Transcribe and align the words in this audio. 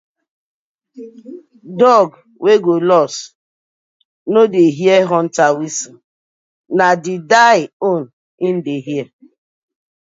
Dog 1.81 2.09
wey 2.43 2.59
go 2.65 2.75
lost 2.89 3.19
no 4.33 4.41
dey 4.53 4.69
hear 4.77 5.01
hunter 5.11 5.47
whistle 5.57 5.97
na 6.77 6.87
die 7.03 7.63
own 7.89 8.03
im 8.47 8.55
dey 8.65 8.79
hear. 8.87 9.07